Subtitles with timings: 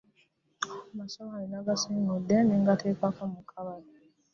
[0.91, 3.03] Amasowaani nagasiimuudde ne ngateeko
[3.33, 3.91] mu Kabada.